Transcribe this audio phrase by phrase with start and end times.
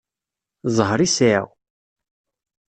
[0.75, 1.45] Ẓẓher i sɛiɣ.